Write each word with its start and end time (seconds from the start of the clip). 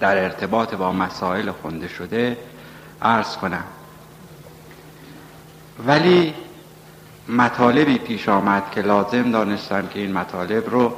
در 0.00 0.24
ارتباط 0.24 0.74
با 0.74 0.92
مسائل 0.92 1.50
خونده 1.50 1.88
شده 1.88 2.36
عرض 3.02 3.36
کنم. 3.36 3.64
ولی 5.86 6.34
مطالبی 7.28 7.98
پیش 7.98 8.28
آمد 8.28 8.70
که 8.70 8.80
لازم 8.80 9.30
دانستم 9.30 9.86
که 9.88 9.98
این 9.98 10.12
مطالب 10.12 10.70
رو 10.70 10.96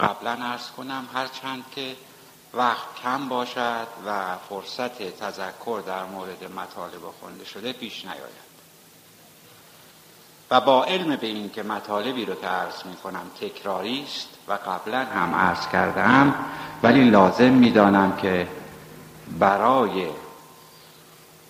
قبلا 0.00 0.32
عرض 0.42 0.70
کنم. 0.70 1.08
هرچند 1.14 1.64
که 1.74 1.96
وقت 2.54 2.86
کم 3.02 3.28
باشد 3.28 3.86
و 4.06 4.36
فرصت 4.48 5.02
تذکر 5.02 5.82
در 5.86 6.04
مورد 6.04 6.52
مطالب 6.56 7.00
خونده 7.20 7.44
شده 7.44 7.72
پیش 7.72 8.04
نیاید. 8.04 8.48
و 10.50 10.60
با 10.60 10.84
علم 10.84 11.16
به 11.16 11.26
این 11.26 11.50
که 11.50 11.62
مطالبی 11.62 12.24
رو 12.24 12.34
که 12.34 12.46
عرض 12.46 12.84
می 12.84 12.96
کنم 12.96 13.30
تکراری 13.40 14.04
است 14.04 14.28
و 14.48 14.52
قبلا 14.52 15.04
هم 15.04 15.34
عرض 15.34 15.68
کردم 15.68 16.34
ولی 16.82 17.10
لازم 17.10 17.52
می‌دانم 17.52 18.16
که 18.16 18.48
برای 19.38 20.08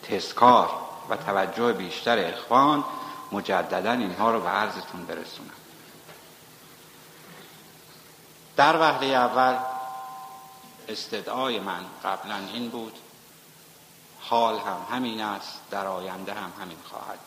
تسکار 0.03 0.71
و 1.11 1.17
توجه 1.17 1.73
بیشتر 1.73 2.19
اخوان 2.19 2.85
مجددا 3.33 3.93
اینها 3.93 4.31
رو 4.31 4.41
به 4.41 4.49
عرضتون 4.49 5.05
برسونم. 5.07 5.51
در 8.57 8.81
وحله 8.81 9.07
اول 9.07 9.57
استدعای 10.89 11.61
من 11.61 11.81
قبلا 12.05 12.37
این 12.53 12.69
بود 12.69 12.93
حال 14.21 14.59
هم 14.59 14.97
همین 14.97 15.21
است 15.21 15.61
در 15.71 15.87
آینده 15.87 16.33
هم 16.33 16.53
همین 16.63 16.77
خواهد 16.85 17.19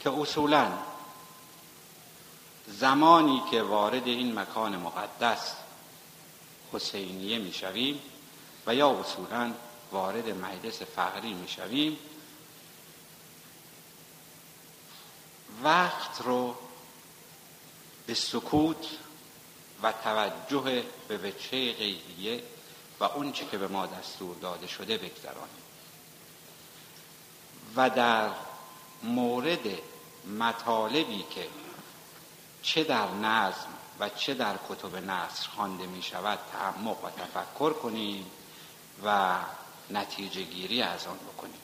که 0.00 0.10
اصولا 0.10 0.66
زمانی 2.66 3.42
که 3.50 3.62
وارد 3.62 4.06
این 4.06 4.38
مکان 4.38 4.76
مقدس 4.76 5.52
حسینیه 6.72 7.38
می‌شویم 7.38 8.00
و 8.66 8.74
یا 8.74 8.90
اصولا 8.90 9.52
وارد 9.92 10.28
مجلس 10.28 10.82
فقری 10.82 11.34
می‌شویم 11.34 11.98
وقت 15.62 16.20
رو 16.20 16.56
به 18.06 18.14
سکوت 18.14 18.86
و 19.82 19.92
توجه 19.92 20.84
به 21.08 21.18
وچه 21.18 21.72
غیبیه 21.72 22.42
و 23.00 23.04
اونچه 23.04 23.46
که 23.46 23.58
به 23.58 23.68
ما 23.68 23.86
دستور 23.86 24.36
داده 24.36 24.66
شده 24.66 24.98
بگذرانیم. 24.98 25.62
و 27.76 27.90
در 27.90 28.30
مورد 29.02 29.68
مطالبی 30.38 31.24
که 31.30 31.48
چه 32.66 32.84
در 32.84 33.10
نظم 33.10 33.68
و 34.00 34.08
چه 34.08 34.34
در 34.34 34.54
کتب 34.68 34.96
نصر 34.96 35.48
خوانده 35.48 35.86
می 35.86 36.02
شود 36.02 36.38
تعمق 36.52 37.04
و 37.04 37.10
تفکر 37.10 37.72
کنیم 37.72 38.26
و 39.04 39.38
نتیجه 39.90 40.42
گیری 40.42 40.82
از 40.82 41.06
آن 41.06 41.16
بکنیم. 41.16 41.60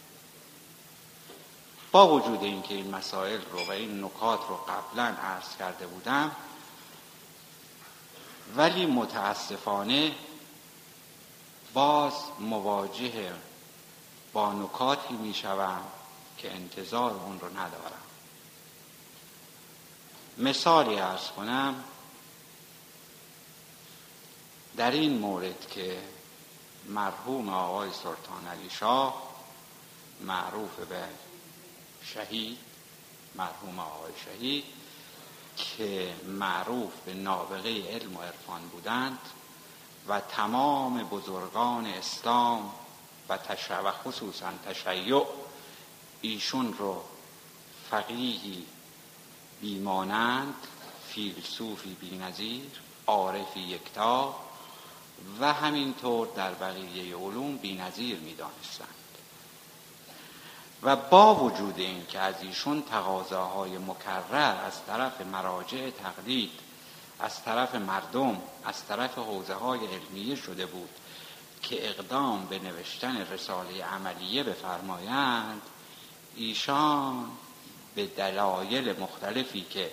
با 1.92 2.08
وجود 2.08 2.42
اینکه 2.42 2.74
این 2.74 2.90
مسائل 2.90 3.40
رو 3.52 3.64
و 3.66 3.70
این 3.70 4.04
نکات 4.04 4.40
رو 4.48 4.56
قبلا 4.56 5.04
عرض 5.04 5.56
کرده 5.56 5.86
بودم 5.86 6.30
ولی 8.56 8.86
متاسفانه 8.86 10.14
باز 11.74 12.12
مواجه 12.40 13.32
با 14.32 14.52
نکاتی 14.52 15.14
می 15.14 15.34
که 16.38 16.52
انتظار 16.52 17.10
اون 17.10 17.40
رو 17.40 17.48
ندارم. 17.48 18.01
مثالی 20.38 20.98
ارز 20.98 21.28
کنم 21.36 21.84
در 24.76 24.90
این 24.90 25.18
مورد 25.18 25.68
که 25.70 25.98
مرحوم 26.88 27.48
آقای 27.48 27.90
سلطان 27.90 28.48
علی 28.50 28.70
شاه 28.70 29.22
معروف 30.20 30.76
به 30.78 31.04
شهید 32.04 32.58
مرحوم 33.34 33.78
آقای 33.78 34.12
شهید 34.24 34.64
که 35.56 36.14
معروف 36.26 36.92
به 37.06 37.14
نابغه 37.14 37.88
علم 37.88 38.16
و 38.16 38.22
عرفان 38.22 38.68
بودند 38.68 39.18
و 40.08 40.20
تمام 40.20 41.02
بزرگان 41.02 41.86
اسلام 41.86 42.72
و, 43.28 43.38
و 43.84 43.92
خصوصا 43.92 44.52
تشیع 44.66 45.26
ایشون 46.20 46.74
رو 46.78 47.02
فقیهی 47.90 48.66
بیمانند 49.62 50.54
فیلسوفی 51.08 51.96
بینظیر 52.00 52.70
عارفی 53.06 53.60
یکتا 53.60 54.36
و 55.40 55.52
همینطور 55.52 56.28
در 56.36 56.54
بقیه 56.54 57.16
علوم 57.16 57.56
بینظیر 57.56 58.18
می‌دانستند. 58.18 58.88
و 60.82 60.96
با 60.96 61.34
وجود 61.34 61.78
این 61.78 62.06
که 62.06 62.18
از 62.18 62.34
ایشون 62.42 62.82
تقاضاهای 62.82 63.78
مکرر 63.78 64.64
از 64.66 64.84
طرف 64.86 65.20
مراجع 65.20 65.90
تقلید 65.90 66.50
از 67.20 67.42
طرف 67.42 67.74
مردم 67.74 68.42
از 68.64 68.86
طرف 68.86 69.18
حوزه 69.18 69.54
های 69.54 69.80
علمیه 69.86 70.36
شده 70.36 70.66
بود 70.66 70.90
که 71.62 71.88
اقدام 71.88 72.46
به 72.46 72.58
نوشتن 72.58 73.16
رساله 73.16 73.84
عملیه 73.84 74.42
بفرمایند 74.42 75.62
ایشان 76.36 77.30
به 77.94 78.06
دلایل 78.06 79.00
مختلفی 79.00 79.60
که 79.60 79.90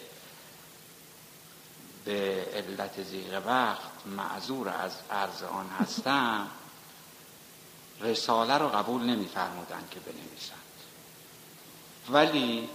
به 2.06 2.48
علت 2.54 3.04
زیغ 3.04 3.42
وقت 3.46 4.06
معذور 4.06 4.70
از 4.70 4.92
عرض 5.12 5.44
آن 5.44 5.70
هستم 5.70 6.48
رساله 8.02 8.58
رو 8.58 8.70
قبول 8.70 9.02
نمیفرمودند 9.02 9.90
که 9.92 10.00
بنویسند. 10.00 10.60
ولی 12.10 12.70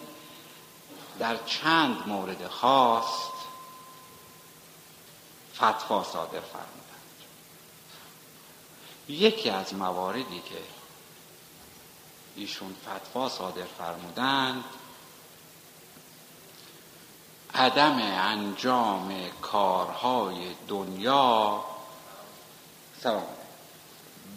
در 1.18 1.36
چند 1.46 2.08
مورد 2.08 2.48
خاص 2.48 3.28
فتوا 5.54 6.04
صادر 6.04 6.40
فرمودند. 6.40 6.74
یکی 9.08 9.50
از 9.50 9.74
مواردی 9.74 10.42
که 10.48 10.58
ایشون 12.36 12.76
فتوا 12.86 13.28
صادر 13.28 13.64
فرمودند 13.64 14.64
عدم 17.54 17.98
انجام 18.02 19.12
کارهای 19.42 20.36
دنیا. 20.68 21.64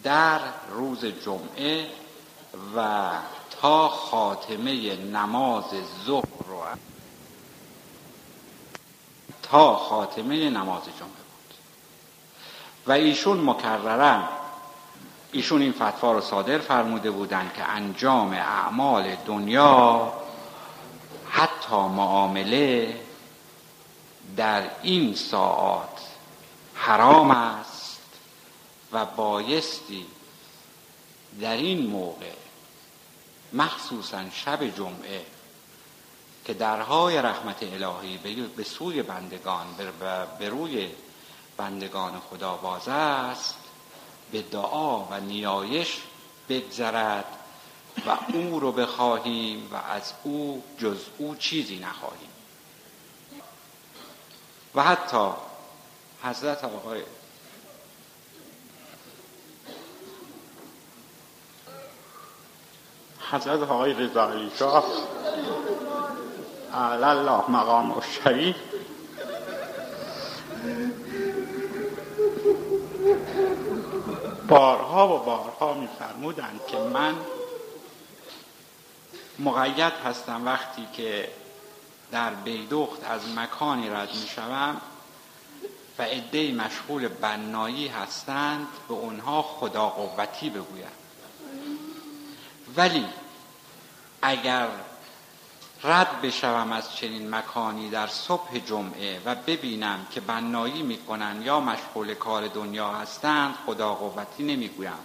در 0.04 0.40
روز 0.70 1.06
جمعه 1.06 1.90
و 2.76 3.10
تا 3.62 3.88
خاتمه 3.90 4.96
نماز 4.96 5.64
ظهر 6.06 6.44
رو 6.48 6.62
تا 9.44 9.76
خاتمه 9.76 10.50
نماز 10.50 10.84
جمعه 10.84 11.00
بود. 11.00 11.54
و 12.88 12.92
ایشون 12.92 13.50
مکررن. 13.50 14.24
ایشون 15.32 15.62
این 15.62 15.72
فتوا 15.72 16.12
رو 16.12 16.22
صادر 16.22 16.58
فرموده 16.58 17.12
بودند 17.12 17.54
که 17.54 17.64
انجام 17.64 18.34
اعمال 18.34 19.16
دنیا 19.26 20.14
حتی 21.30 21.76
معامله 21.76 23.00
در 24.36 24.70
این 24.82 25.16
ساعات 25.16 26.00
حرام 26.74 27.32
است 27.32 28.02
و 28.92 29.06
بایستی 29.06 30.06
در 31.42 31.58
این 31.58 31.88
موقع 31.88 32.34
مخصوصا 33.54 34.30
شب 34.30 34.76
جمعه 34.78 35.26
که 36.46 36.54
درهای 36.54 37.18
رحمت 37.18 37.64
الهی 37.64 38.18
به 38.58 38.64
سوی 38.64 39.04
بندگان 39.04 39.66
به 40.40 40.50
روی 40.50 40.90
بندگان 41.58 42.22
خدا 42.30 42.56
باز 42.56 42.88
است 42.88 43.56
به 44.32 44.42
دعا 44.42 45.00
و 45.00 45.20
نیایش 45.20 45.98
بگذرد 46.50 47.26
و 48.08 48.18
او 48.34 48.60
رو 48.60 48.72
بخواهیم 48.72 49.70
و 49.72 49.76
از 49.76 50.14
او 50.24 50.64
جز 50.78 51.00
او 51.18 51.36
چیزی 51.36 51.80
نخواهیم. 51.80 52.30
و 54.78 54.82
حتی 54.82 55.30
حضرت 56.24 56.64
آقای 56.64 57.02
حضرت 63.32 63.62
آقای 63.62 63.94
رضا 63.94 64.30
علی 64.30 64.52
شاه 64.60 64.86
الله 66.74 67.52
مقام 67.52 67.92
و 67.92 68.02
شریف 68.02 68.56
بارها 74.48 75.16
و 75.16 75.20
بارها 75.20 75.74
میفرمودند 75.74 76.60
که 76.68 76.78
من 76.78 77.16
مقید 79.40 79.94
هستم 80.06 80.46
وقتی 80.46 80.88
که 80.94 81.30
در 82.12 82.34
بیدخت 82.34 83.04
از 83.04 83.22
مکانی 83.36 83.90
رد 83.90 84.16
می 84.16 84.28
شوم 84.28 84.82
و 86.00 86.04
عده 86.04 86.52
مشغول 86.52 87.08
بنایی 87.08 87.88
هستند 87.88 88.68
به 88.88 88.94
اونها 88.94 89.42
خدا 89.42 89.90
قوتی 89.90 90.50
بگویند 90.50 90.92
ولی 92.76 93.06
اگر 94.22 94.68
رد 95.84 96.22
بشوم 96.22 96.72
از 96.72 96.96
چنین 96.96 97.30
مکانی 97.30 97.90
در 97.90 98.08
صبح 98.08 98.60
جمعه 98.60 99.22
و 99.26 99.36
ببینم 99.36 100.08
که 100.12 100.22
بنایی 100.22 100.82
می‌کنن 100.82 101.42
یا 101.42 101.60
مشغول 101.60 102.14
کار 102.14 102.48
دنیا 102.48 102.90
هستند 102.90 103.56
خدا 103.66 103.94
قوتی 103.94 104.44
نمی‌گویم. 104.44 104.98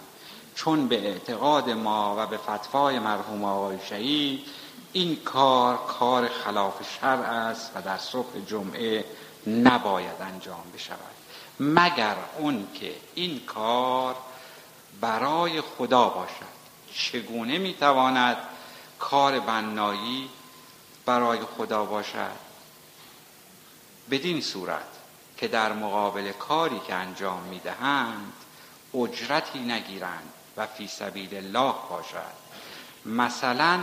چون 0.55 0.87
به 0.87 1.07
اعتقاد 1.09 1.69
ما 1.69 2.15
و 2.17 2.25
به 2.27 2.37
فتوای 2.37 2.99
مرحوم 2.99 3.43
آقای 3.43 3.77
شهید 3.89 4.45
این 4.93 5.15
کار 5.15 5.77
کار 5.77 6.29
خلاف 6.29 6.97
شرع 6.99 7.29
است 7.29 7.71
و 7.75 7.81
در 7.81 7.97
صبح 7.97 8.39
جمعه 8.47 9.05
نباید 9.47 10.21
انجام 10.21 10.63
بشود. 10.73 11.13
مگر 11.59 12.15
اون 12.37 12.67
که 12.73 12.95
این 13.15 13.39
کار 13.39 14.15
برای 15.01 15.61
خدا 15.61 16.09
باشد. 16.09 16.53
چگونه 16.93 17.57
می‌تواند 17.57 18.37
کار 18.99 19.39
بنایی 19.39 20.29
برای 21.05 21.39
خدا 21.57 21.85
باشد؟ 21.85 22.43
بدین 24.11 24.41
صورت 24.41 24.87
که 25.37 25.47
در 25.47 25.73
مقابل 25.73 26.31
کاری 26.31 26.79
که 26.87 26.93
انجام 26.93 27.43
می‌دهند 27.43 28.33
اجرتی 28.93 29.59
نگیرند 29.59 30.33
و 30.57 30.67
فی 30.67 30.87
سبیل 30.87 31.35
الله 31.35 31.73
باشد. 31.89 32.33
مثلا 33.05 33.79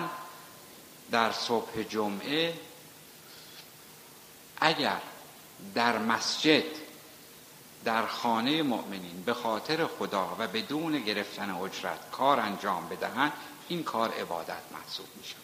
در 1.11 1.33
صبح 1.33 1.83
جمعه 1.83 2.55
اگر 4.61 5.01
در 5.75 5.99
مسجد 5.99 6.65
در 7.85 8.07
خانه 8.07 8.63
مؤمنین 8.63 9.23
به 9.27 9.35
خاطر 9.35 9.87
خدا 9.87 10.37
و 10.39 10.49
بدون 10.49 10.99
گرفتن 11.05 11.51
اجرت 11.51 12.11
کار 12.13 12.41
انجام 12.41 12.89
بدهند 12.89 13.33
این 13.69 13.83
کار 13.83 14.13
عبادت 14.13 14.63
محسوب 14.73 15.07
می 15.17 15.25
شود 15.25 15.41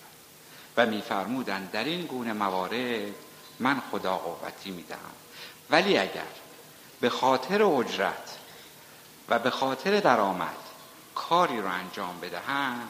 و 0.76 0.86
میفرمودند 0.86 1.70
در 1.70 1.84
این 1.84 2.06
گونه 2.06 2.32
موارد 2.32 3.14
من 3.60 3.82
خدا 3.90 4.16
قوتی 4.16 4.70
می 4.70 4.82
دهم 4.82 5.00
ولی 5.70 5.98
اگر 5.98 6.26
به 7.00 7.10
خاطر 7.10 7.62
اجرت 7.62 8.38
و 9.28 9.38
به 9.38 9.50
خاطر 9.50 10.00
درآمد 10.00 10.56
کاری 11.14 11.60
رو 11.60 11.68
انجام 11.68 12.20
بدهم 12.20 12.88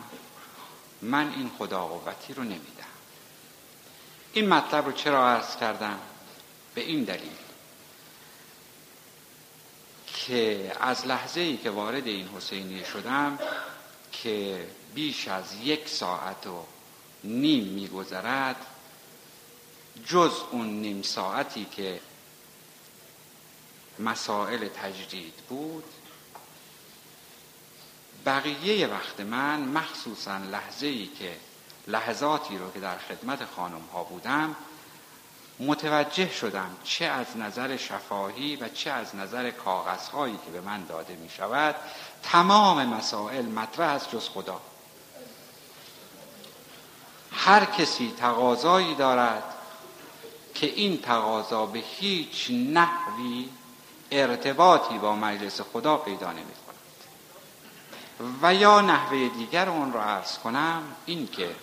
من 1.03 1.33
این 1.33 1.51
خدا 1.59 1.87
قوتی 1.87 2.35
رو 2.35 2.43
نمیدم 2.43 2.87
این 4.33 4.49
مطلب 4.49 4.87
رو 4.87 4.93
چرا 4.93 5.29
عرض 5.29 5.57
کردم؟ 5.57 5.99
به 6.75 6.81
این 6.81 7.05
دلیل 7.05 7.37
که 10.07 10.73
از 10.81 11.07
لحظه 11.07 11.41
ای 11.41 11.57
که 11.57 11.71
وارد 11.71 12.07
این 12.07 12.29
حسینی 12.29 12.85
شدم 12.85 13.39
که 14.13 14.67
بیش 14.95 15.29
از 15.29 15.45
یک 15.63 15.89
ساعت 15.89 16.47
و 16.47 16.65
نیم 17.25 17.65
میگذرد 17.65 18.67
جز 20.07 20.33
اون 20.51 20.67
نیم 20.67 21.03
ساعتی 21.03 21.65
که 21.65 22.01
مسائل 23.99 24.69
تجدید 24.69 25.35
بود 25.49 25.85
بقیه 28.27 28.87
وقت 28.87 29.21
من 29.21 29.61
مخصوصا 29.61 30.37
لحظه 30.37 30.87
ای 30.87 31.07
که 31.19 31.37
لحظاتی 31.87 32.59
رو 32.59 32.71
که 32.71 32.81
در 32.81 32.99
خدمت 32.99 33.45
خانم 33.57 33.83
ها 33.93 34.05
بودم 34.05 34.57
متوجه 35.61 36.31
شدم 36.31 36.77
چه 36.85 37.05
از 37.05 37.27
نظر 37.37 37.77
شفاهی 37.77 38.57
و 38.57 38.69
چه 38.69 38.91
از 38.91 39.17
نظر 39.17 39.51
کاغذهایی 39.51 40.39
که 40.47 40.51
به 40.51 40.61
من 40.61 40.85
داده 40.85 41.17
می 41.17 41.31
شود 41.31 41.75
تمام 42.23 42.87
مسائل 42.87 43.45
مطرح 43.45 43.89
است 43.89 44.11
جز 44.11 44.29
خدا. 44.29 44.61
هر 47.33 47.65
کسی 47.65 48.13
تقاضایی 48.19 48.95
دارد 48.95 49.43
که 50.55 50.67
این 50.67 51.03
تقاضا 51.03 51.67
به 51.67 51.79
هیچ 51.79 52.51
نحوی 52.51 53.49
ارتباطی 54.11 54.99
با 54.99 55.17
مجلس 55.17 55.61
خدا 55.61 55.97
پیدا 55.97 56.33
نمی 56.33 56.66
و 58.43 58.55
یا 58.55 58.81
نحوه 58.81 59.29
دیگر 59.29 59.69
اون 59.69 59.93
را 59.93 60.05
عرض 60.05 60.39
کنم 60.39 60.83
این 61.07 61.29
که 61.29 61.57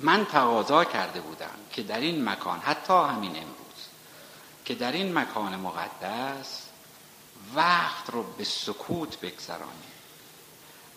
من 0.00 0.24
تقاضا 0.24 0.84
کرده 0.84 1.20
بودم 1.20 1.54
که 1.70 1.82
در 1.82 2.00
این 2.00 2.28
مکان 2.28 2.60
حتی 2.60 2.92
همین 2.92 3.36
امروز 3.36 3.86
که 4.64 4.74
در 4.74 4.92
این 4.92 5.18
مکان 5.18 5.56
مقدس 5.56 6.62
وقت 7.54 8.10
رو 8.10 8.22
به 8.22 8.44
سکوت 8.44 9.20
بگذرانیم 9.20 9.92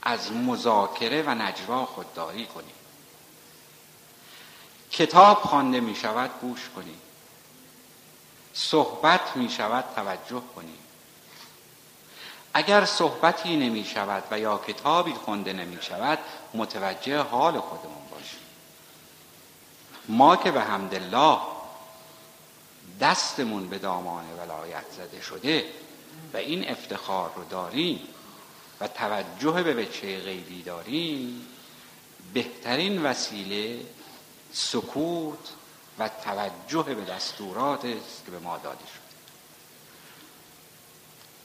از 0.02 0.32
مذاکره 0.32 1.24
و 1.24 1.30
نجوا 1.30 1.86
خودداری 1.86 2.46
کنیم. 2.46 2.76
کتاب 4.92 5.38
خوانده 5.38 5.80
می 5.80 5.96
شود 5.96 6.32
گوش 6.42 6.70
کنیم. 6.76 7.02
صحبت 8.54 9.36
می 9.36 9.50
شود 9.50 9.86
توجه 9.96 10.42
کنیم. 10.56 10.85
اگر 12.58 12.86
صحبتی 12.86 13.56
نمی 13.56 13.86
شود 13.86 14.24
و 14.32 14.40
یا 14.40 14.58
کتابی 14.68 15.14
خونده 15.14 15.54
نمی 15.54 15.78
شود 15.82 16.20
متوجه 16.54 17.22
حال 17.22 17.60
خودمون 17.60 18.08
باشیم. 18.12 18.40
ما 20.08 20.36
که 20.36 20.52
به 20.52 20.62
حمدالله 20.62 21.40
دستمون 23.02 23.70
به 23.70 23.78
دامان 23.78 24.26
ولایت 24.40 24.86
زده 24.92 25.22
شده 25.22 25.66
و 26.34 26.38
این 26.38 26.70
افتخار 26.70 27.32
رو 27.36 27.44
داریم 27.44 28.00
و 28.82 28.88
توجه 28.88 29.64
به 29.64 29.74
بچه 29.74 30.20
غیبی 30.20 30.64
داریم 30.64 31.48
بهترین 32.34 33.06
وسیله 33.06 33.80
سکوت 34.54 35.50
و 36.00 36.10
توجه 36.24 36.84
به 36.84 37.06
دستورات 37.06 37.86
است 37.86 38.26
که 38.26 38.32
به 38.32 38.40
ما 38.40 38.58
داده 38.58 38.86
شده. 38.86 39.06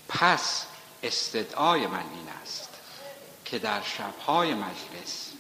پس 0.09 0.67
استدعای 1.03 1.87
من 1.87 2.05
این 2.15 2.29
است 2.43 2.69
که 3.45 3.59
در 3.59 3.83
شبهای 3.83 4.55
مجلس 4.55 5.33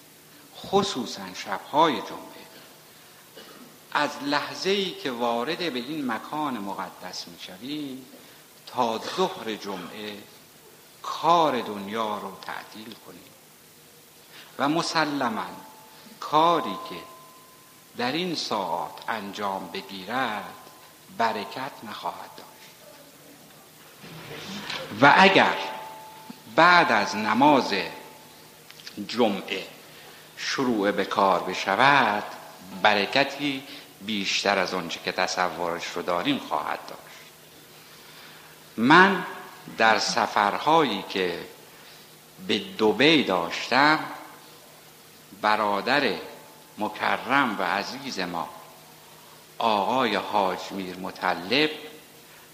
خصوصا 0.57 1.35
شبهای 1.35 1.93
جمعه 1.93 2.41
از 3.93 4.11
لحظه 4.23 4.71
ای 4.71 4.91
که 4.91 5.11
وارد 5.11 5.59
به 5.59 5.79
این 5.79 6.12
مکان 6.12 6.59
مقدس 6.59 7.29
می‌شویم 7.29 8.07
تا 8.67 9.01
ظهر 9.17 9.55
جمعه 9.55 10.19
کار 11.02 11.61
دنیا 11.61 12.19
رو 12.19 12.33
تعدیل 12.43 12.95
کنیم. 13.07 13.21
و 14.59 14.69
مسلما 14.69 15.47
کاری 16.21 16.79
که 16.90 16.97
در 17.97 18.12
این 18.12 18.35
ساعات 18.35 18.93
انجام 19.09 19.71
بگیرد 19.73 20.55
برکت 21.19 21.73
نخواهد 21.88 22.31
داشت. 22.37 22.50
و 25.00 25.14
اگر 25.16 25.57
بعد 26.57 26.92
از 26.92 27.16
نماز 27.16 27.75
جمعه 29.09 29.66
شروع 30.37 30.90
به 30.90 31.04
کار 31.04 31.42
بشود 31.42 32.25
برکتی 32.83 33.62
بیشتر 34.00 34.59
از 34.59 34.75
آنچه 34.75 35.00
که 35.04 35.12
تصورش 35.12 35.87
رو 35.87 36.02
داریم 36.02 36.38
خواهد 36.38 36.78
داشت. 36.88 37.00
من 38.76 39.25
در 39.78 39.99
سفرهایی 39.99 41.04
که 41.09 41.38
به 42.47 42.59
دوبی 42.59 43.25
داشتم 43.25 43.99
برادر 45.42 46.14
مکرم 46.78 47.57
و 47.59 47.62
عزیز 47.62 48.21
ما 48.21 48.49
آقای 49.59 50.16
حاج 50.16 50.59
میر 50.71 50.97
مطلب 50.97 51.71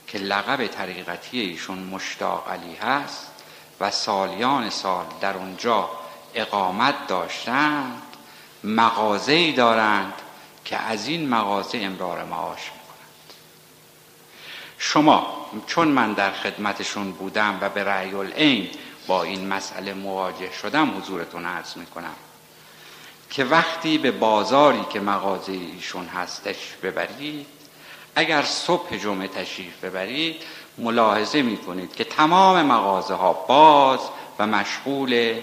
که 0.06 0.18
لقب 0.18 0.66
طریقتی 0.66 1.40
ایشون 1.40 1.78
مشتاق 1.78 2.48
علی 2.50 2.74
هست 2.74 3.30
و 3.80 3.90
سالیان 3.90 4.70
سال 4.70 5.04
در 5.20 5.36
اونجا 5.36 5.90
اقامت 6.34 7.06
داشتند 7.06 8.02
مغازه‌ای 8.64 9.52
دارند 9.52 10.12
که 10.64 10.76
از 10.76 11.08
این 11.08 11.28
مغازه 11.28 11.78
امرار 11.78 12.24
معاش 12.24 12.60
می‌کنند. 12.60 13.32
شما 14.78 15.46
چون 15.66 15.88
من 15.88 16.12
در 16.12 16.32
خدمتشون 16.32 17.12
بودم 17.12 17.58
و 17.60 17.68
به 17.68 17.84
رأی 17.84 18.14
العین 18.14 18.70
با 19.06 19.22
این 19.22 19.48
مسئله 19.48 19.94
مواجه 19.94 20.52
شدم 20.52 20.98
حضورتون 20.98 21.46
عرض 21.46 21.76
می‌کنم 21.76 22.14
که 23.30 23.44
وقتی 23.44 23.98
به 23.98 24.10
بازاری 24.10 24.84
که 24.90 25.00
مغازه 25.00 25.52
ایشون 25.52 26.06
هستش 26.06 26.74
ببرید 26.82 27.55
اگر 28.16 28.42
صبح 28.42 28.96
جمعه 28.96 29.28
تشریف 29.28 29.84
ببرید 29.84 30.36
ملاحظه 30.78 31.42
می‌کنید 31.42 31.94
که 31.94 32.04
تمام 32.04 32.62
مغازه 32.62 33.14
ها 33.14 33.32
باز 33.32 34.00
و 34.38 34.46
مشغول 34.46 35.34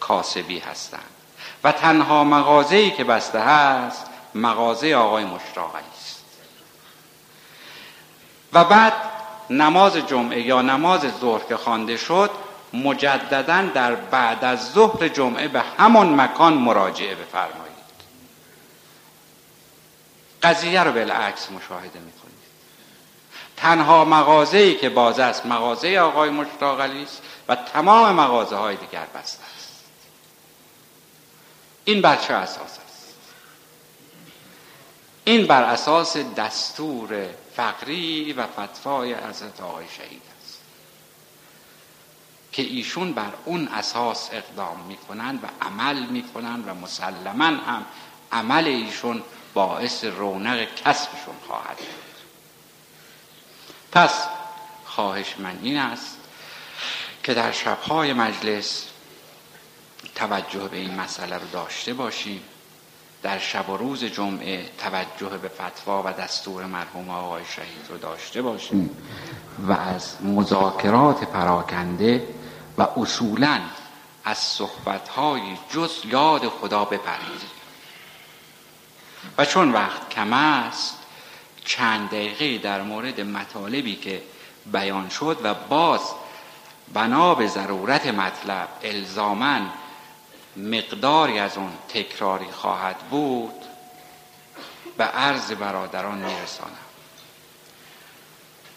کاسبی 0.00 0.58
هستند. 0.58 1.10
و 1.64 1.72
تنها 1.72 2.24
مغازه‌ای 2.24 2.90
که 2.90 3.04
بسته 3.04 3.40
هست 3.40 4.06
مغازه 4.34 4.94
آقای 4.94 5.24
مشتاقی 5.24 5.78
است. 5.98 6.24
و 8.52 8.64
بعد 8.64 8.92
نماز 9.50 9.96
جمعه 9.96 10.40
یا 10.40 10.62
نماز 10.62 11.00
ظهر 11.20 11.42
که 11.48 11.56
خوانده 11.56 11.96
شد 11.96 12.30
مجددا 12.72 13.62
در 13.62 13.94
بعد 13.94 14.44
از 14.44 14.72
ظهر 14.72 15.08
جمعه 15.08 15.48
به 15.48 15.62
همان 15.78 16.20
مکان 16.20 16.54
مراجعه 16.54 17.14
بفرمایید. 17.14 17.65
قضیه 20.46 20.82
رو 20.82 20.92
بالعکس 20.92 21.50
مشاهده 21.50 21.98
می‌کنید 21.98 22.36
تنها 23.56 24.04
مغازه 24.04 24.58
ای 24.58 24.76
که 24.76 24.88
باز 24.88 25.18
است 25.18 25.46
مغازه 25.46 25.98
آقای 25.98 26.30
مشتاق 26.30 26.80
است 26.80 27.22
و 27.48 27.56
تمام 27.56 28.14
مغازه 28.14 28.56
های 28.56 28.76
دیگر 28.76 29.06
بسته 29.14 29.44
است. 29.56 29.84
این 31.84 32.00
بر 32.00 32.16
چه 32.16 32.34
اساس 32.34 32.78
است؟ 32.86 33.14
این 35.24 35.46
بر 35.46 35.62
اساس 35.62 36.16
دستور 36.16 37.28
فقری 37.56 38.32
و 38.32 38.46
فتوای 38.46 39.14
حضرت 39.14 39.60
آقای 39.60 39.86
شهید 39.96 40.22
است 40.42 40.60
که 42.52 42.62
ایشون 42.62 43.12
بر 43.12 43.32
اون 43.44 43.68
اساس 43.68 44.28
اقدام 44.32 44.80
می‌کنند 44.88 45.44
و 45.44 45.66
عمل 45.66 46.06
می‌کنند 46.06 46.68
و 46.68 46.74
مسلما 46.74 47.44
هم 47.44 47.86
عمل 48.32 48.66
ایشون 48.66 49.22
باعث 49.56 50.04
رونق 50.04 50.58
کسبشون 50.74 51.34
خواهد 51.46 51.76
بود 51.76 52.16
پس 53.92 54.26
خواهش 54.84 55.34
من 55.38 55.58
این 55.62 55.76
است 55.76 56.16
که 57.22 57.34
در 57.34 57.52
شبهای 57.52 58.12
مجلس 58.12 58.84
توجه 60.14 60.68
به 60.68 60.76
این 60.76 60.94
مسئله 60.94 61.36
رو 61.36 61.46
داشته 61.52 61.94
باشیم. 61.94 62.42
در 63.22 63.38
شب 63.38 63.70
و 63.70 63.76
روز 63.76 64.04
جمعه 64.04 64.70
توجه 64.78 65.38
به 65.38 65.48
فتوا 65.48 66.02
و 66.02 66.12
دستور 66.12 66.66
مرحوم 66.66 67.10
آقای 67.10 67.44
شهید 67.44 67.86
رو 67.88 67.98
داشته 67.98 68.42
باشیم 68.42 68.90
و 69.68 69.72
از 69.72 70.22
مذاکرات 70.22 71.24
پراکنده 71.24 72.28
و 72.78 72.82
اصولا 72.82 73.60
از 74.24 74.38
صحبتهای 74.38 75.42
جز 75.70 75.90
یاد 76.04 76.48
خدا 76.48 76.84
بپرهیزیم 76.84 77.55
و 79.38 79.44
چون 79.44 79.72
وقت 79.72 80.08
کم 80.08 80.32
است 80.32 80.98
چند 81.64 82.08
دقیقه 82.08 82.58
در 82.58 82.82
مورد 82.82 83.20
مطالبی 83.20 83.96
که 83.96 84.22
بیان 84.72 85.08
شد 85.08 85.40
و 85.42 85.54
باز 85.54 86.00
بنا 86.94 87.34
به 87.34 87.46
ضرورت 87.46 88.06
مطلب 88.06 88.68
الزامن 88.82 89.70
مقداری 90.56 91.38
از 91.38 91.56
اون 91.56 91.72
تکراری 91.88 92.50
خواهد 92.52 92.98
بود 92.98 93.54
به 94.96 95.04
عرض 95.04 95.52
برادران 95.52 96.18
میرسانم. 96.18 96.70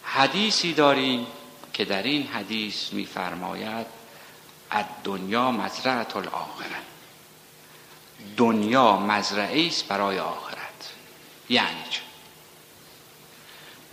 حدیثی 0.03 0.73
داریم 0.73 1.27
که 1.73 1.85
در 1.85 2.03
این 2.03 2.27
حدیث 2.27 2.93
میفرماید 2.93 3.85
از 4.69 4.85
دنیا 5.03 5.51
مزرعت 5.51 6.15
الاخره 6.15 6.75
دنیا 8.37 8.97
مزرعه 8.97 9.67
است 9.67 9.87
برای 9.87 10.19
آخرت. 10.19 10.89
یعنی 11.49 11.83
چه 11.89 12.01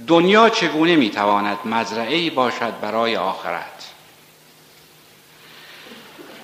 دنیا 0.06 0.48
چگونه 0.48 0.96
می‌تواند 0.96 1.58
مزرعه 1.64 2.30
باشد 2.30 2.80
برای 2.80 3.16
آخرت؟ 3.16 3.90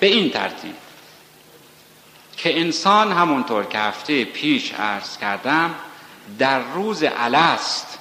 به 0.01 0.07
این 0.07 0.31
ترتیب 0.31 0.75
که 2.37 2.61
انسان 2.61 3.13
همونطور 3.13 3.65
که 3.65 3.79
هفته 3.79 4.25
پیش 4.25 4.73
عرض 4.73 5.19
کردم 5.19 5.75
در 6.39 6.61
روز 6.61 7.05
الست 7.17 7.99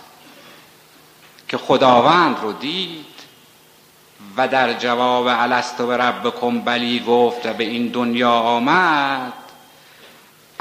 که 1.48 1.58
خداوند 1.58 2.40
رو 2.42 2.54
دید 2.54 3.06
و 4.38 4.48
در 4.48 4.74
جواب 4.74 5.26
الست 5.28 5.82
و 5.82 5.92
ربکم 5.92 6.62
بلی 6.62 7.00
گفت 7.00 7.46
و 7.46 7.54
به 7.54 7.64
این 7.64 7.88
دنیا 7.88 8.32
آمد 8.32 9.34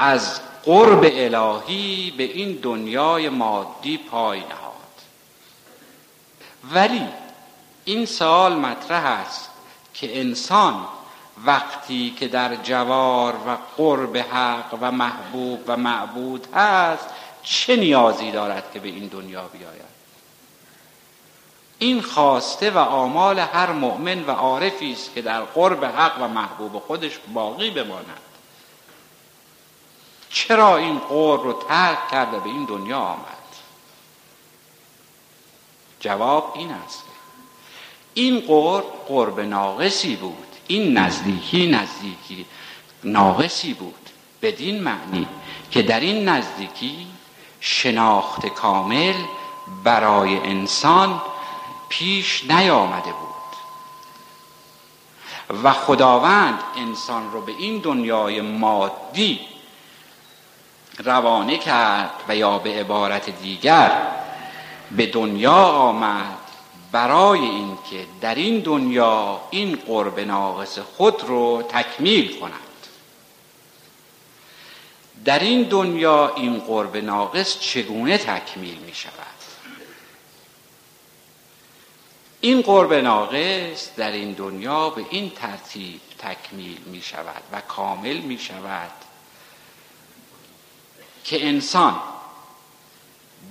از 0.01 0.39
قرب 0.65 1.03
الهی 1.03 2.13
به 2.17 2.23
این 2.23 2.59
دنیای 2.61 3.29
مادی 3.29 3.97
پای 3.97 4.39
نهاد. 4.39 4.71
ولی 6.73 7.07
این 7.85 8.05
سوال 8.05 8.55
مطرح 8.55 9.05
است 9.05 9.49
که 9.93 10.19
انسان 10.19 10.85
وقتی 11.45 12.15
که 12.19 12.27
در 12.27 12.55
جوار 12.55 13.33
و 13.47 13.57
قرب 13.77 14.17
حق 14.17 14.77
و 14.81 14.91
محبوب 14.91 15.59
و 15.67 15.77
معبود 15.77 16.47
هست 16.53 17.09
چه 17.43 17.75
نیازی 17.75 18.31
دارد 18.31 18.71
که 18.73 18.79
به 18.79 18.87
این 18.87 19.07
دنیا 19.07 19.47
بیاید؟ 19.47 19.91
این 21.79 22.01
خواسته 22.01 22.71
و 22.71 22.77
آمال 22.77 23.39
هر 23.39 23.71
مؤمن 23.71 24.25
و 24.25 24.31
عارفی 24.31 24.91
است 24.91 25.13
که 25.13 25.21
در 25.21 25.41
قرب 25.41 25.85
حق 25.85 26.21
و 26.21 26.27
محبوب 26.27 26.79
خودش 26.79 27.19
باقی 27.33 27.71
بماند. 27.71 28.30
چرا 30.33 30.77
این 30.77 30.99
قرب 30.99 31.43
رو 31.43 31.53
ترک 31.53 32.09
کرده 32.11 32.39
به 32.39 32.49
این 32.49 32.65
دنیا 32.65 32.99
آمد؟ 32.99 33.25
جواب 35.99 36.53
این 36.55 36.71
است. 36.71 37.03
این 38.13 38.39
قرب 38.39 38.85
قرب 39.07 39.39
ناقصی 39.39 40.15
بود. 40.15 40.47
این 40.67 40.97
نزدیکی 40.97 41.67
نزدیکی 41.67 42.45
ناقصی 43.03 43.73
بود. 43.73 44.09
بدین 44.41 44.83
معنی 44.83 45.27
که 45.71 45.81
در 45.81 45.99
این 45.99 46.29
نزدیکی 46.29 47.07
شناخت 47.59 48.45
کامل 48.45 49.13
برای 49.83 50.37
انسان 50.37 51.21
پیش 51.89 52.43
نیامده 52.43 53.11
بود. 53.11 53.31
و 55.63 55.73
خداوند 55.73 56.59
انسان 56.77 57.31
رو 57.31 57.41
به 57.41 57.51
این 57.51 57.77
دنیای 57.77 58.41
مادی 58.41 59.39
روانه 60.97 61.57
کرد 61.57 62.11
و 62.27 62.35
یا 62.35 62.57
به 62.57 62.69
عبارت 62.69 63.29
دیگر 63.29 64.01
به 64.91 65.05
دنیا 65.05 65.63
آمد 65.63 66.37
برای 66.91 67.39
اینکه 67.39 68.05
در 68.21 68.35
این 68.35 68.59
دنیا 68.59 69.41
این 69.49 69.75
قرب 69.75 70.19
ناقص 70.19 70.79
خود 70.79 71.23
رو 71.23 71.63
تکمیل 71.69 72.39
کند. 72.39 72.51
در 75.25 75.39
این 75.39 75.63
دنیا 75.63 76.35
این 76.35 76.59
قرب 76.59 76.97
ناقص 76.97 77.59
چگونه 77.59 78.17
تکمیل 78.17 78.77
می 78.77 78.93
شود؟ 78.93 79.11
این 82.41 82.61
قرب 82.61 82.93
ناقص 82.93 83.89
در 83.97 84.11
این 84.11 84.31
دنیا 84.31 84.89
به 84.89 85.05
این 85.09 85.29
ترتیب 85.29 86.01
تکمیل 86.17 86.81
می 86.85 87.01
شود 87.01 87.43
و 87.51 87.61
کامل 87.61 88.17
می 88.17 88.39
شود 88.39 88.91
که 91.23 91.47
انسان 91.47 91.99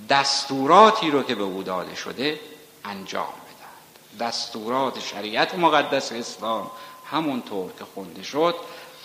دستوراتی 0.09 1.11
رو 1.11 1.23
که 1.23 1.35
به 1.35 1.43
او 1.43 1.63
داده 1.63 1.95
شده 1.95 2.39
انجام 2.85 3.25
بدهد. 3.25 4.27
دستورات 4.27 4.99
شریعت 4.99 5.55
مقدس 5.55 6.11
اسلام 6.11 6.71
همونطور 7.11 7.71
که 7.79 7.85
خونده 7.95 8.23
شد 8.23 8.55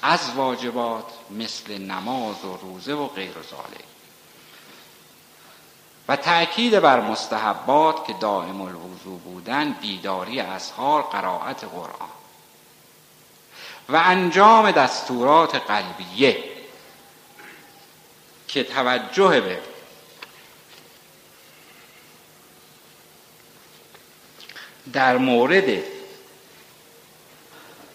از 0.02 0.20
واجبات 0.36 1.04
مثل 1.30 1.78
نماز 1.78 2.44
و 2.44 2.56
روزه 2.56 2.94
و 2.94 3.06
غیر 3.06 3.32
ذالک 3.32 3.84
و 6.08 6.16
تأکید 6.16 6.80
بر 6.80 7.00
مستحبات 7.00 8.06
که 8.06 8.12
دائم 8.12 8.60
الوضوع 8.60 9.18
بودن 9.24 9.72
بیداری 9.72 10.40
اسهار 10.40 11.02
قرائت 11.02 11.64
قرآن. 11.64 12.08
و 13.88 13.96
انجام 13.96 14.70
دستورات 14.70 15.54
قلبیه 15.54 16.55
که 18.48 18.64
توجه 18.64 19.40
به 19.40 19.60
در 24.92 25.18
مورد 25.18 25.82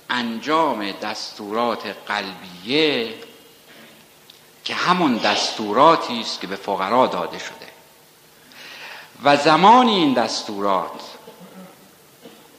انجام 0.09 0.91
دستورات 0.91 1.95
قلبیه 2.07 3.13
که 4.63 4.75
همون 4.75 5.17
دستوراتی 5.17 6.21
است 6.21 6.41
که 6.41 6.47
به 6.47 6.55
فقرا 6.55 7.07
داده 7.07 7.39
شده. 7.39 7.71
و 9.23 9.37
زمانی 9.37 9.91
این 9.91 10.13
دستورات 10.13 11.01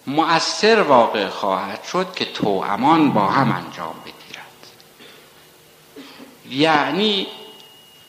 مؤثر 0.07 0.81
واقع 0.81 1.29
خواهد 1.29 1.85
شد 1.85 2.15
که 2.15 2.47
امان 2.47 3.13
با 3.13 3.27
هم 3.27 3.53
انجام 3.53 3.95
بگیرد. 4.05 4.67
یعنی 6.51 7.27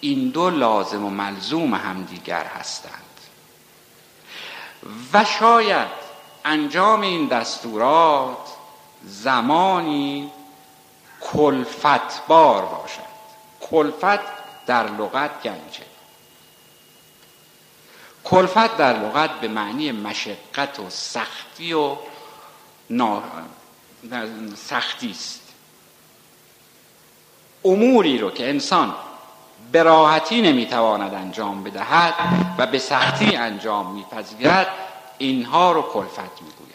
این 0.04 0.30
دو 0.30 0.50
لازم 0.50 1.06
و 1.06 1.10
ملزوم 1.10 1.74
همدیگر 1.74 2.44
هستند. 2.44 3.04
و 5.14 5.26
شاید 5.26 5.88
انجام 6.46 7.02
این 7.02 7.28
دستورات 7.28 8.38
زمانی 9.04 10.32
کلفت 11.22 12.28
بار 12.28 12.66
باشد. 12.66 13.14
کلفت 13.62 14.20
در 14.66 14.92
لغت 14.92 15.44
چه 15.72 15.84
کلفت 18.24 18.78
در 18.78 19.00
لغت 19.00 19.32
به 19.32 19.48
معنی 19.48 19.92
مشقت 19.92 20.80
و 20.80 20.90
سختی 20.90 21.74
و 21.74 21.96
سختی 24.56 25.12
است. 25.12 25.42
اموری 27.66 28.18
رو 28.18 28.32
که 28.32 28.50
انسان 28.50 28.96
به 29.72 29.84
راحتی 29.84 30.42
نمی‌تواند 30.42 31.14
انجام 31.14 31.64
بدهد 31.64 32.14
و 32.58 32.66
به 32.66 32.80
سختی 32.80 33.36
انجام 33.36 33.94
میپذیرد 33.94 34.68
اینها 35.18 35.72
رو 35.72 35.82
کلفت 35.82 36.42
می‌گویند. 36.42 36.74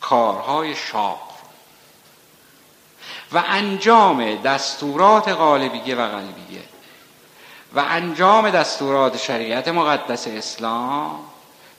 کارهای 0.00 0.74
شاق. 0.74 1.36
و 3.32 3.42
انجام 3.46 4.34
دستورات 4.34 5.28
غالبیه 5.28 5.94
و 5.94 6.08
قلبیه 6.08 6.62
و 7.74 7.78
انجام 7.78 8.50
دستورات 8.50 9.16
شریعت 9.16 9.68
مقدس 9.68 10.26
اسلام 10.26 11.18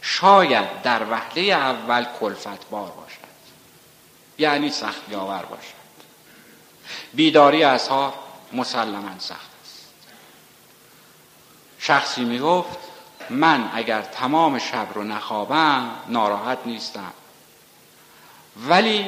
شاید 0.02 0.82
در 0.82 1.04
وحله 1.12 1.42
اول 1.42 2.06
کلفت 2.20 2.70
بار 2.70 2.92
باشد. 2.92 3.18
یعنی 4.38 4.72
سختی 4.72 5.16
آور 5.16 5.46
باشد. 5.46 5.78
بیداری 7.14 7.64
اصحاب 7.64 8.14
مسلما 8.54 9.20
سخت 9.20 9.50
است. 9.64 9.88
شخصی 11.80 12.24
می 12.24 12.40
گفت 12.40 12.78
من 13.30 13.70
اگر 13.74 14.02
تمام 14.02 14.60
شب 14.60 14.88
رو 14.94 15.04
نخوابم 15.04 15.92
ناراحت 16.08 16.58
نیستم. 16.66 17.14
ولی 18.68 19.06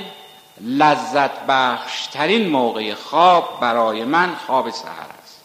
لذت 0.61 1.45
بخشترین 1.47 2.49
موقع 2.49 2.93
خواب 2.93 3.59
برای 3.61 4.03
من 4.03 4.35
خواب 4.35 4.69
سهر 4.69 5.07
است. 5.23 5.39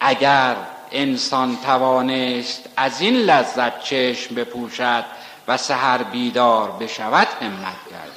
اگر 0.00 0.56
انسان 0.92 1.56
توانست 1.56 2.68
از 2.76 3.00
این 3.00 3.16
لذت 3.16 3.80
چشم 3.80 4.34
بپوشد 4.34 5.04
و 5.48 5.56
سهر 5.56 6.02
بیدار 6.02 6.70
بشود 6.70 7.28
همت 7.40 7.76
است 7.92 8.13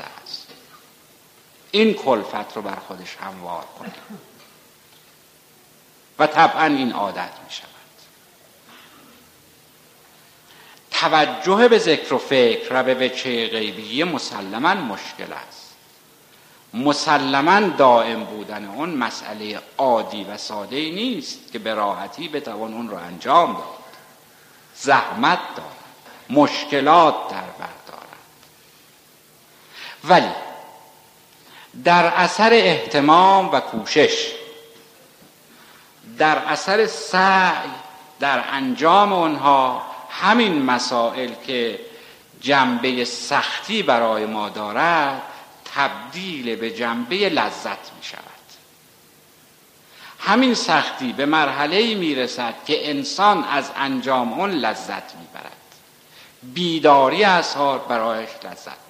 این 1.72 1.94
کلفت 1.94 2.56
رو 2.56 2.62
بر 2.62 2.76
خودش 2.76 3.16
هموار 3.16 3.64
کنه. 3.80 3.94
و 6.20 6.28
طبعا 6.28 6.66
این 6.66 6.92
عادت 6.92 7.32
می 7.46 7.52
شود. 7.52 7.68
توجه 10.92 11.68
به 11.68 11.80
ذکر 11.80 12.14
و 12.14 12.18
فکر 12.18 12.68
و 12.72 12.84
به 12.84 12.94
وچه 12.94 13.48
غیبیه 13.48 14.06
مسلما 14.06 14.74
مشکل 14.74 15.34
است. 15.34 15.76
مسلما 16.74 17.60
دائم 17.60 18.24
بودن 18.24 18.66
اون 18.66 18.90
مسئله 18.90 19.62
عادی 19.78 20.24
و 20.24 20.38
ساده 20.38 20.76
نیست 20.76 21.52
که 21.52 21.60
به 21.60 21.74
راحتی 21.74 22.28
بتوان 22.28 22.74
اون 22.74 22.90
رو 22.90 22.98
انجام 22.98 23.54
داد. 23.54 23.64
زحمت 24.76 25.40
دارد. 25.56 25.72
مشکلات 26.30 27.30
در 27.30 27.42
بر 27.42 27.70
دارد. 27.88 28.08
ولی 30.04 30.47
در 31.84 32.06
اثر 32.06 32.54
احتمام 32.54 33.52
و 33.52 33.60
کوشش 33.60 34.32
در 36.18 36.38
اثر 36.38 36.88
سعی 36.88 37.70
در 38.20 38.44
انجام 38.52 39.14
آنها 39.14 39.82
همین 40.10 40.62
مسائل 40.62 41.32
که 41.48 41.80
جنبه 42.42 43.06
سختی 43.06 43.84
برای 43.84 44.26
ما 44.26 44.50
دارد 44.50 45.22
تبدیل 45.76 46.56
به 46.56 46.72
جنبه 46.72 47.16
لذت 47.16 47.94
می 47.98 48.04
شود. 48.04 48.22
همین 50.20 50.54
سختی 50.54 51.14
به 51.14 51.26
مرحله 51.26 51.96
می 51.96 52.16
رسد 52.16 52.54
که 52.66 52.90
انسان 52.90 53.44
از 53.44 53.72
انجام 53.76 54.34
اون 54.34 54.52
لذت 54.52 55.16
می 55.16 55.28
برد 55.34 55.52
بیداری 56.44 57.24
اصحار 57.24 57.80
برایش 57.80 58.30
لذت 58.44 58.87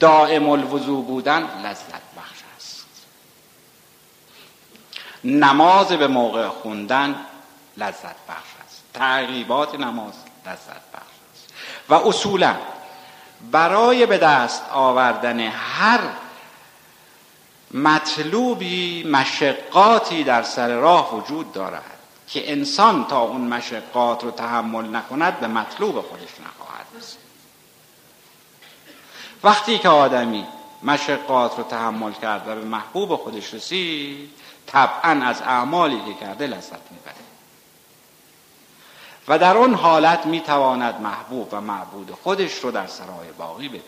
دائم 0.00 0.48
الوضوع 0.48 1.04
بودن 1.04 1.42
لذت 1.42 2.02
بخش 2.16 2.38
است. 2.56 2.86
نماز 5.24 5.88
به 5.88 6.06
موقع 6.06 6.48
خوندن 6.48 7.26
لذت 7.76 8.16
بخش 8.28 8.48
است. 8.66 8.82
تعقیبات 8.94 9.74
نماز 9.74 10.14
لذت 10.46 10.92
بخش 10.94 11.14
است. 11.32 11.54
و 11.88 11.94
اصولا 11.94 12.56
برای 13.50 14.06
به 14.06 14.18
دست 14.18 14.62
آوردن 14.72 15.40
هر 15.40 16.00
مطلوبی 17.74 19.04
مشقاتی 19.04 20.24
در 20.24 20.42
سر 20.42 20.68
راه 20.68 21.16
وجود 21.16 21.52
دارد 21.52 21.82
که 22.28 22.52
انسان 22.52 23.04
تا 23.04 23.20
اون 23.20 23.40
مشقات 23.40 24.24
رو 24.24 24.30
تحمل 24.30 24.96
نکند 24.96 25.40
به 25.40 25.46
مطلوب 25.46 26.00
خودش 26.00 26.22
نخواهد. 26.22 26.63
وقتی 29.44 29.78
که 29.78 29.88
آدمی 29.88 30.46
مشقات 30.82 31.58
رو 31.58 31.64
تحمل 31.64 32.12
کرد 32.12 32.48
و 32.48 32.54
به 32.54 32.64
محبوب 32.64 33.16
خودش 33.16 33.54
رسید 33.54 34.30
طبعا 34.66 35.26
از 35.26 35.42
اعمالی 35.42 36.00
که 36.06 36.14
کرده 36.20 36.46
لذت 36.46 36.90
می‌بره. 36.90 37.14
و 39.28 39.38
در 39.38 39.56
اون 39.56 39.74
حالت 39.74 40.26
می‌تواند 40.26 41.00
محبوب 41.00 41.48
و 41.52 41.60
معبود 41.60 42.10
خودش 42.10 42.54
رو 42.54 42.70
در 42.70 42.86
سرای 42.86 43.32
باقی 43.38 43.68
ببیند 43.68 43.84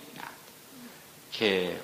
که 1.32 1.80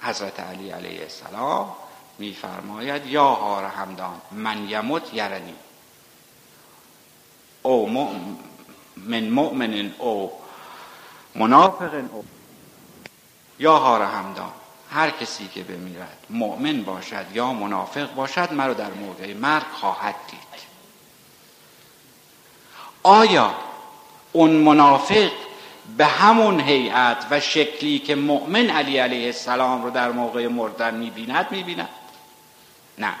حضرت 0.00 0.40
علی 0.40 0.70
علیه 0.70 1.02
السلام 1.02 1.72
میفرماید 2.18 3.06
یا 3.06 3.28
هار 3.28 3.64
همدان 3.64 4.20
من 4.30 4.68
یمت 4.68 5.14
یرنی. 5.14 5.54
او 7.62 7.90
من 8.96 9.28
مؤمن 9.28 9.94
او 9.98 10.39
منافق 11.34 11.94
او. 12.12 12.24
یا 13.58 13.78
هار 13.78 14.02
همدان 14.02 14.52
هر 14.90 15.10
کسی 15.10 15.48
که 15.48 15.62
بمیرد 15.62 16.26
مؤمن 16.30 16.82
باشد 16.82 17.26
یا 17.34 17.52
منافق 17.52 18.14
باشد 18.14 18.52
مرا 18.52 18.74
در 18.74 18.90
موقع 18.90 19.34
مرگ 19.34 19.66
خواهد 19.80 20.14
دید. 20.30 20.40
آیا 23.02 23.54
اون 24.32 24.50
منافق 24.50 25.30
به 25.96 26.06
همون 26.06 26.60
هیئت 26.60 27.26
و 27.30 27.40
شکلی 27.40 27.98
که 27.98 28.14
مؤمن 28.14 28.70
علی 28.70 28.98
علیه 28.98 29.26
السلام 29.26 29.82
رو 29.82 29.90
در 29.90 30.12
موقع 30.12 30.46
مردن 30.46 30.94
می‌بیند 30.94 31.46
می‌بیند؟ 31.50 31.88
نه. 32.98 33.14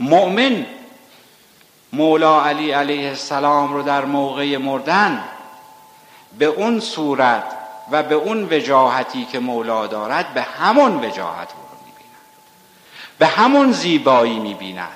مؤمن 0.00 0.66
مولا 1.94 2.44
علی 2.44 2.70
علیه 2.70 3.08
السلام 3.08 3.72
رو 3.72 3.82
در 3.82 4.04
موقع 4.04 4.56
مردن 4.56 5.24
به 6.38 6.44
اون 6.44 6.80
صورت 6.80 7.44
و 7.90 8.02
به 8.02 8.14
اون 8.14 8.48
وجاهتی 8.50 9.24
که 9.24 9.38
مولا 9.38 9.86
دارد 9.86 10.34
به 10.34 10.42
همون 10.42 10.96
وجاهت 10.96 11.48
رو 11.48 11.78
می‌بیند. 11.86 12.20
به 13.18 13.26
همون 13.26 13.72
زیبایی 13.72 14.38
می‌بیند. 14.38 14.88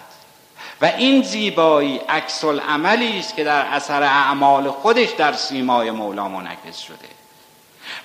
و 0.80 0.84
این 0.86 1.22
زیبایی 1.22 1.96
عکس 2.08 2.44
عملی 2.44 3.18
است 3.18 3.36
که 3.36 3.44
در 3.44 3.66
اثر 3.66 4.02
اعمال 4.02 4.70
خودش 4.70 5.10
در 5.10 5.32
سیمای 5.32 5.90
مولا 5.90 6.28
منعکس 6.28 6.78
شده 6.78 7.08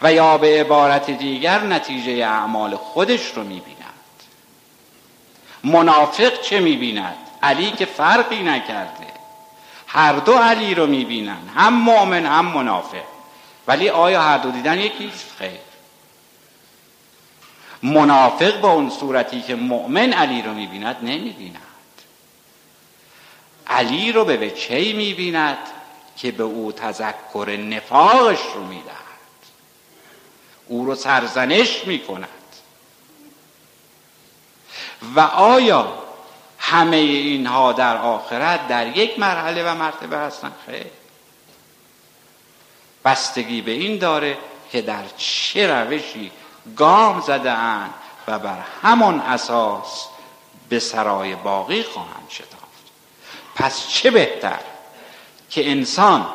و 0.01 0.13
یا 0.13 0.37
به 0.37 0.61
عبارت 0.61 1.11
دیگر 1.11 1.59
نتیجه 1.59 2.11
اعمال 2.25 2.75
خودش 2.75 3.31
رو 3.31 3.43
می‌بیند. 3.43 3.77
منافق 5.63 6.41
چه 6.41 6.59
می‌بیند؟ 6.59 7.22
علی 7.43 7.71
که 7.71 7.85
فرقی 7.85 8.43
نکرده. 8.43 9.07
هر 9.87 10.13
دو 10.13 10.33
علی 10.33 10.75
رو 10.75 10.87
می‌بینن. 10.87 11.49
هم 11.55 11.73
مؤمن 11.73 12.25
هم 12.25 12.45
منافق. 12.45 13.03
ولی 13.67 13.89
آیا 13.89 14.21
هر 14.21 14.37
دو 14.37 14.51
دیدن 14.51 14.79
یکیست 14.79 15.31
خیر. 15.37 15.59
منافق 17.83 18.59
با 18.59 18.71
اون 18.71 18.89
صورتی 18.89 19.41
که 19.41 19.55
مؤمن 19.55 20.13
علی 20.13 20.41
رو 20.41 20.53
می‌بیند 20.53 20.97
نمی‌بیند. 21.01 21.61
علی 23.67 24.11
رو 24.11 24.25
به 24.25 24.37
وچهی 24.37 24.93
می‌بیند 24.93 25.57
که 26.17 26.31
به 26.31 26.43
او 26.43 26.71
تذکر 26.71 27.57
نفاقش 27.59 28.39
رو 28.55 28.63
می‌دهد. 28.63 28.93
او 30.67 30.85
رو 30.85 30.95
سرزنش 30.95 31.87
می‌کند. 31.87 32.29
و 35.15 35.19
آیا 35.19 36.02
همه 36.65 36.97
اینها 36.97 37.71
در 37.71 37.97
آخرت 37.97 38.67
در 38.67 38.97
یک 38.97 39.19
مرحله 39.19 39.71
و 39.71 39.75
مرتبه 39.75 40.17
هستن. 40.17 40.51
خیر. 40.65 40.85
بستگی 43.05 43.61
به 43.61 43.71
این 43.71 43.97
داره 43.97 44.37
که 44.71 44.81
در 44.81 45.03
چه 45.17 45.67
روشی 45.67 46.31
گام 46.77 47.21
زده 47.21 47.55
و 48.27 48.39
بر 48.39 48.59
همان 48.81 49.19
اساس 49.19 50.07
به 50.69 50.79
سرای 50.79 51.35
باقی 51.35 51.83
خواهند 51.83 52.29
شد 52.29 52.43
پس 53.55 53.87
چه 53.87 54.11
بهتر 54.11 54.59
که 55.49 55.71
انسان 55.71 56.25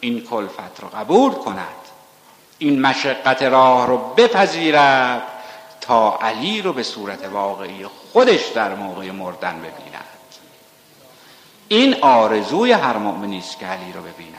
این 0.00 0.26
کلفت 0.26 0.80
رو 0.80 0.88
قبول 0.88 1.32
کند 1.32 1.66
این 2.58 2.80
مشقت 2.80 3.42
راه 3.42 3.86
رو 3.86 3.98
بپذیرد 3.98 5.22
تا 5.90 6.18
علی 6.22 6.62
رو 6.62 6.72
به 6.72 6.82
صورت 6.82 7.24
واقعی 7.24 7.86
خودش 7.86 8.46
در 8.46 8.74
موقع 8.74 9.10
مردن 9.10 9.58
ببیند. 9.58 10.04
این 11.68 12.02
آرزوی 12.02 12.72
هر 12.72 12.96
مؤمنی 12.96 13.38
است 13.38 13.58
که 13.58 13.66
علی 13.66 13.92
رو 13.92 14.00
ببیند. 14.00 14.34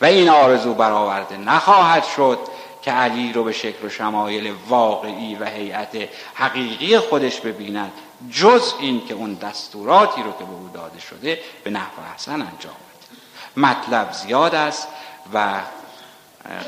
و 0.00 0.04
این 0.04 0.28
آرزو 0.28 0.74
برآورده 0.74 1.36
نخواهد 1.36 2.04
شد 2.04 2.38
که 2.82 2.92
علی 2.92 3.32
رو 3.32 3.44
به 3.44 3.52
شکل 3.52 3.86
و 3.86 3.88
شمایل 3.88 4.54
واقعی 4.68 5.34
و 5.34 5.44
هیئت 5.44 6.08
حقیقی 6.34 6.98
خودش 6.98 7.40
ببیند 7.40 7.92
جز 8.30 8.74
این 8.80 9.06
که 9.06 9.14
اون 9.14 9.34
دستوراتی 9.34 10.22
رو 10.22 10.32
که 10.32 10.44
به 10.44 10.52
او 10.52 10.70
داده 10.74 11.00
شده 11.00 11.40
به 11.64 11.70
نحو 11.70 12.10
احسن 12.12 12.32
انجام 12.32 12.52
بده 12.56 13.66
مطلب 13.66 14.12
زیاد 14.12 14.54
است 14.54 14.88
و 15.34 15.60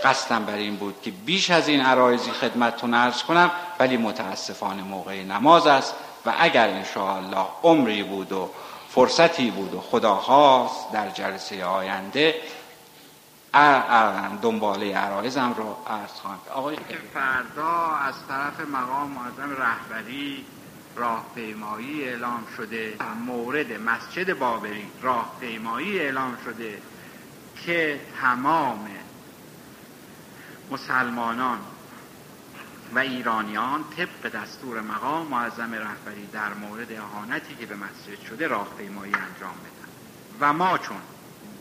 قصدم 0.04 0.44
بر 0.44 0.54
این 0.54 0.76
بود 0.76 1.02
که 1.02 1.10
بیش 1.10 1.50
از 1.50 1.68
این 1.68 1.80
عرایزی 1.80 2.30
خدمتتون 2.30 2.94
ارز 2.94 3.22
کنم 3.22 3.50
ولی 3.78 3.96
متاسفانه 3.96 4.82
موقع 4.82 5.22
نماز 5.22 5.66
است 5.66 5.94
و 6.26 6.32
اگر 6.38 6.68
انشاءالله 6.68 7.46
عمری 7.62 8.02
بود 8.02 8.32
و 8.32 8.50
فرصتی 8.90 9.50
بود 9.50 9.74
و 9.74 9.80
خدا 9.80 10.14
خواست 10.14 10.92
در 10.92 11.10
جلسه 11.10 11.64
آینده 11.64 12.34
دنباله 14.42 14.96
عرایزم 14.96 15.54
رو 15.56 15.76
ارز 15.86 16.10
خواهم 16.10 16.38
آقای 16.54 16.76
فردا 17.14 17.96
از 17.96 18.14
طرف 18.28 18.60
مقام 18.60 19.10
معظم 19.10 19.56
رهبری 19.62 20.44
راهپیمایی 20.96 22.04
اعلام 22.04 22.44
شده 22.56 22.94
مورد 23.26 23.72
مسجد 23.72 24.38
بابری 24.38 24.86
راهپیمایی 25.02 25.98
اعلام 25.98 26.36
شده 26.44 26.78
که 27.66 28.00
تمام 28.20 28.88
مسلمانان 30.70 31.58
و 32.94 32.98
ایرانیان 32.98 33.84
طبق 33.96 34.32
دستور 34.32 34.80
مقام 34.80 35.26
معظم 35.26 35.74
رهبری 35.74 36.26
در 36.32 36.54
مورد 36.54 36.92
اهانتی 36.92 37.54
که 37.54 37.66
به 37.66 37.74
مسجد 37.76 38.26
شده 38.28 38.46
راهپیمایی 38.46 39.12
انجام 39.12 39.54
بدن. 39.54 39.88
و 40.40 40.52
ما 40.52 40.78
چون 40.78 40.96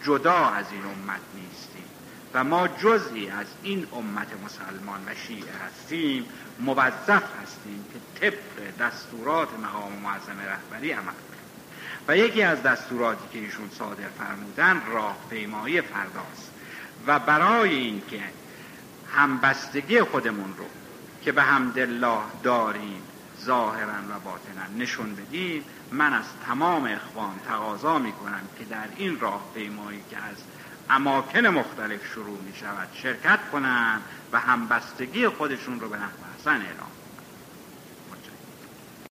جدا 0.04 0.50
از 0.50 0.66
این 0.72 0.84
امت 0.84 1.22
نیستیم 1.36 1.84
و 2.34 2.44
ما 2.44 2.68
جزئی 2.68 3.30
از 3.30 3.46
این 3.64 3.88
امت 3.94 4.28
مسلمان 4.46 5.02
و 5.06 5.16
شیعه 5.28 5.54
هستیم 5.66 6.26
موظف 6.60 7.24
هستیم 7.42 7.86
که 7.94 8.20
طبق 8.20 8.78
دستورات 8.80 9.50
مقام 9.64 9.92
معظم 9.92 10.40
رهبری 10.40 10.92
عمل 10.92 11.04
کنیم. 11.04 11.44
و 12.08 12.18
یکی 12.18 12.44
از 12.44 12.64
دستوراتی 12.64 13.28
که 13.34 13.40
ایشون 13.40 13.70
صادر 13.70 14.08
فرمودن 14.20 14.82
راهپیمایی 14.88 15.82
فرداست 15.82 16.52
و 17.08 17.20
برای 17.20 17.76
اینکه 17.76 18.24
همبستگی 19.14 20.02
خودمون 20.02 20.54
رو 20.58 20.66
که 21.22 21.32
به 21.32 21.56
الله 21.56 22.20
داریم 22.44 23.02
ظاهرا 23.46 23.94
و 24.10 24.20
باطنا 24.20 24.78
نشون 24.78 25.16
بدیم 25.16 25.64
من 25.92 26.14
از 26.14 26.26
تمام 26.48 26.86
اخوان 26.86 27.40
تقاضا 27.48 28.00
می 28.00 28.12
کنم 28.12 28.42
که 28.60 28.66
در 28.66 28.88
این 28.98 29.20
راه 29.20 29.52
پیمایی 29.54 30.04
که 30.10 30.18
از 30.18 30.36
اماکن 30.90 31.48
مختلف 31.48 32.06
شروع 32.14 32.40
می 32.42 32.56
شود 32.56 32.88
شرکت 32.94 33.40
کنند 33.52 34.02
و 34.32 34.40
همبستگی 34.40 35.28
خودشون 35.28 35.80
رو 35.80 35.90
به 35.90 35.98
نحو 35.98 36.10
احسن 36.38 36.62
اعلام 36.62 36.93